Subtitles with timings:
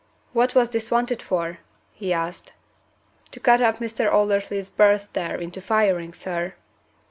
[0.33, 1.59] "What was this wanted for?"
[1.93, 2.53] he asked.
[3.33, 4.11] "To cut up Mr.
[4.11, 6.55] Aldersley's berth there into firing, sir."